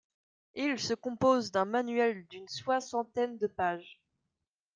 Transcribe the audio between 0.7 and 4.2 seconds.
se compose d'un manuel d'une soixantaine de pages.